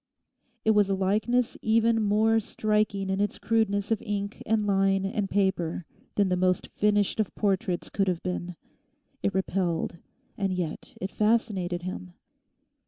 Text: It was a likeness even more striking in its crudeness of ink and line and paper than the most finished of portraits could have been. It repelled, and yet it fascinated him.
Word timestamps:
It 0.65 0.71
was 0.71 0.89
a 0.89 0.95
likeness 0.95 1.59
even 1.61 2.01
more 2.01 2.39
striking 2.39 3.11
in 3.11 3.21
its 3.21 3.37
crudeness 3.37 3.91
of 3.91 4.01
ink 4.01 4.41
and 4.47 4.65
line 4.65 5.05
and 5.05 5.29
paper 5.29 5.85
than 6.15 6.29
the 6.29 6.35
most 6.35 6.69
finished 6.69 7.19
of 7.19 7.35
portraits 7.35 7.91
could 7.91 8.07
have 8.07 8.23
been. 8.23 8.55
It 9.21 9.35
repelled, 9.35 9.97
and 10.39 10.51
yet 10.53 10.97
it 10.99 11.11
fascinated 11.11 11.83
him. 11.83 12.15